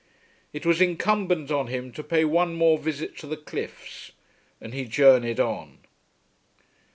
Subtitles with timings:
[0.51, 4.11] It was incumbent on him to pay one more visit to the cliffs
[4.59, 5.77] and he journeyed on.